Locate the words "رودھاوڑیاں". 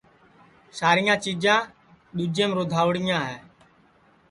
2.57-3.21